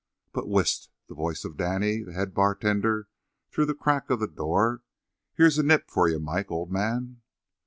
[0.33, 0.89] But, whisht!
[1.09, 3.07] The voice of Danny, the head bartender,
[3.51, 4.81] through the crack of the door:
[5.35, 7.21] "Here's a nip for ye, Mike, ould man."